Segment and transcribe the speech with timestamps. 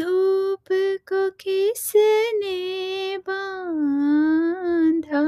[0.00, 0.64] धूप
[1.08, 5.22] को किसने बांधा?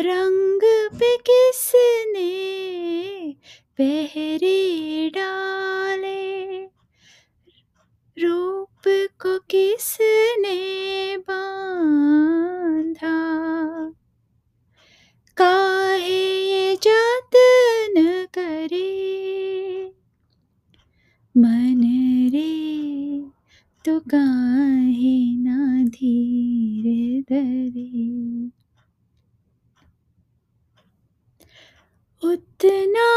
[0.00, 2.30] रंग पे किसने
[3.78, 6.64] पहरे डाले?
[8.24, 10.09] रूप को किसने
[21.36, 21.80] मन
[22.32, 22.50] रे
[23.84, 28.10] तो काहे ना धीर धरे।
[32.28, 33.08] उतना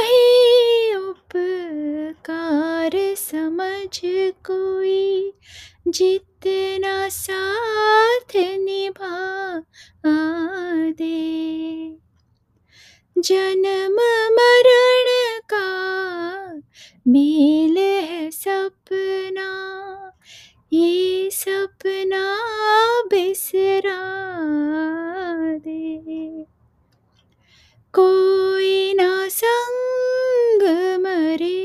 [0.00, 4.00] ही उपकार समझ
[4.46, 5.32] कोई,
[5.88, 9.62] जितना साथ निभा
[10.90, 11.18] दे।
[13.18, 13.96] जन्म
[14.36, 14.97] मरण
[17.08, 19.48] मेल है सपना,
[20.72, 22.24] ये सपना
[23.10, 24.00] बिसरा
[25.58, 26.44] दे।
[27.94, 30.62] कोई ना संग
[31.02, 31.64] मरे,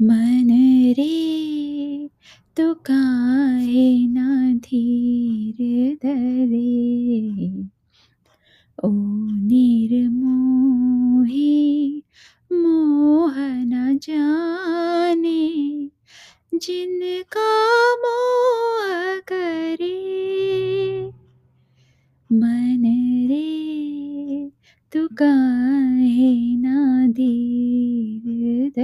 [0.00, 0.50] मन
[0.98, 2.08] रे
[2.56, 5.58] तो काहे ना धीर
[6.04, 6.72] धरे।
[8.84, 8.90] ओ
[9.46, 10.59] निर्मोही
[16.52, 17.50] जिनका
[18.02, 19.90] मोह करे
[22.30, 22.84] मन
[23.30, 24.50] रे
[24.92, 28.80] तू काहे ना दीर